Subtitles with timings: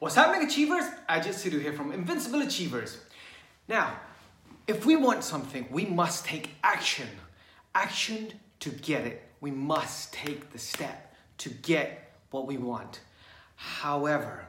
[0.00, 0.84] What's happening, Achievers?
[1.10, 2.96] I Ajit Sidhu here from Invincible Achievers.
[3.68, 4.00] Now,
[4.66, 7.06] if we want something, we must take action.
[7.74, 9.28] Action to get it.
[9.42, 13.00] We must take the step to get what we want.
[13.56, 14.46] However,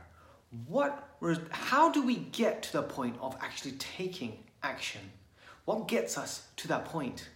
[0.67, 1.17] what
[1.49, 5.01] how do we get to the point of actually taking action?
[5.65, 7.27] What gets us to that point?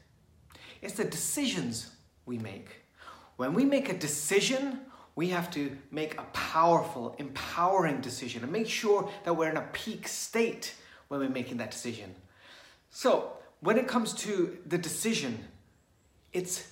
[0.81, 1.91] It's the decisions
[2.25, 2.77] we make.
[3.35, 4.79] When we make a decision,
[5.15, 9.67] we have to make a powerful, empowering decision and make sure that we're in a
[9.71, 10.75] peak state
[11.07, 12.13] when we're making that decision.
[12.89, 15.39] So, when it comes to the decision,
[16.33, 16.67] it's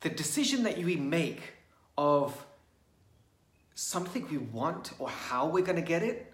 [0.00, 1.40] the decision that we make
[1.98, 2.46] of
[3.74, 6.32] something we want or how we're going to get it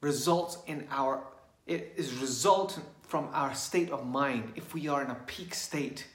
[0.00, 1.22] results in our
[1.66, 6.06] it is resultant from our state of mind if we are in a peak state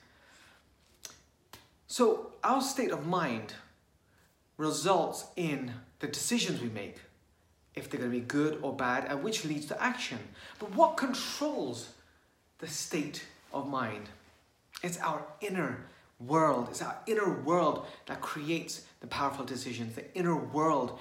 [1.87, 3.53] so our state of mind
[4.57, 6.97] results in the decisions we make,
[7.75, 10.19] if they're going to be good or bad, and which leads to action.
[10.59, 11.89] But what controls
[12.59, 14.09] the state of mind?
[14.83, 15.85] It's our inner
[16.19, 16.67] world.
[16.69, 19.95] It's our inner world that creates the powerful decisions.
[19.95, 20.99] The inner world,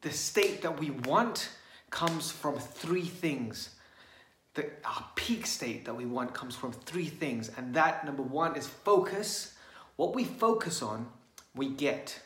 [0.00, 1.50] the state that we want,
[1.90, 3.70] comes from three things.
[4.54, 8.56] The our peak state that we want comes from three things, and that number one
[8.56, 9.52] is focus.
[9.96, 11.06] What we focus on,
[11.54, 12.20] we get.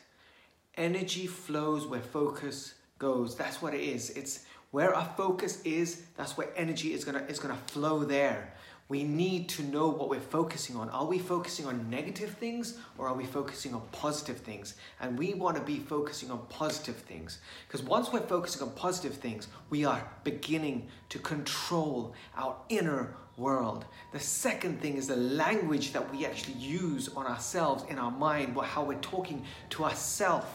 [0.77, 3.35] Energy flows where focus goes.
[3.35, 4.11] That's what it is.
[4.11, 8.53] It's where our focus is, that's where energy is gonna is gonna flow there.
[8.91, 10.89] We need to know what we're focusing on.
[10.89, 14.75] Are we focusing on negative things or are we focusing on positive things?
[14.99, 17.39] And we want to be focusing on positive things.
[17.65, 23.85] Because once we're focusing on positive things, we are beginning to control our inner world.
[24.11, 28.57] The second thing is the language that we actually use on ourselves in our mind,
[28.61, 30.47] how we're talking to ourselves.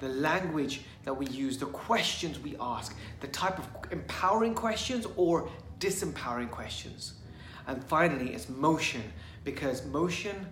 [0.00, 5.48] The language that we use, the questions we ask, the type of empowering questions or
[5.78, 7.21] disempowering questions.
[7.66, 9.02] And finally, it's motion
[9.44, 10.46] because motion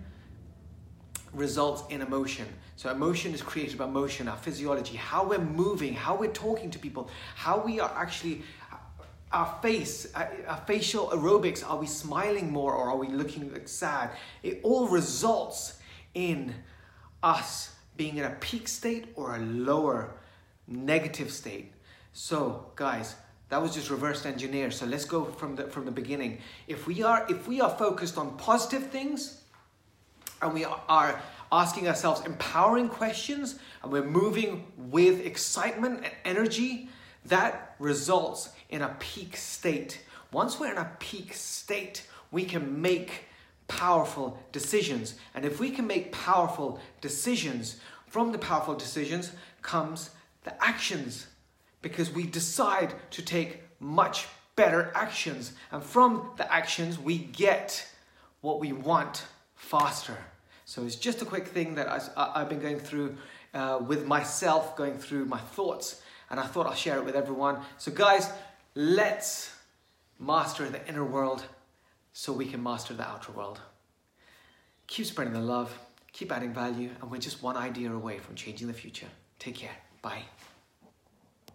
[1.33, 2.45] results in emotion.
[2.75, 6.79] So emotion is created by motion, our physiology, how we're moving, how we're talking to
[6.79, 8.43] people, how we are actually
[9.31, 14.09] our face, our facial aerobics, are we smiling more or are we looking sad?
[14.43, 15.79] It all results
[16.13, 16.53] in
[17.23, 20.15] us being in a peak state or a lower
[20.67, 21.71] negative state.
[22.13, 23.15] So, guys,
[23.51, 24.71] that was just reverse engineer.
[24.71, 26.37] So let's go from the from the beginning.
[26.67, 29.41] If we are if we are focused on positive things
[30.41, 36.87] and we are asking ourselves empowering questions and we're moving with excitement and energy,
[37.25, 40.01] that results in a peak state.
[40.31, 43.25] Once we're in a peak state, we can make
[43.67, 45.15] powerful decisions.
[45.35, 50.11] And if we can make powerful decisions, from the powerful decisions comes
[50.45, 51.27] the actions
[51.81, 55.53] because we decide to take much better actions.
[55.71, 57.87] And from the actions, we get
[58.41, 59.25] what we want
[59.55, 60.17] faster.
[60.65, 63.17] So it's just a quick thing that I, have been going through
[63.53, 67.59] uh, with myself, going through my thoughts, and I thought I'll share it with everyone.
[67.77, 68.29] So, guys,
[68.75, 69.53] let's
[70.19, 71.43] master the inner world
[72.13, 73.59] so we can master the outer world.
[74.87, 75.77] Keep spreading the love,
[76.13, 79.07] keep adding value, and we're just one idea away from changing the future.
[79.39, 79.75] Take care.
[80.01, 80.23] Bye.